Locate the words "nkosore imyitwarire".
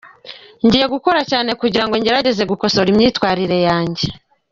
2.43-3.57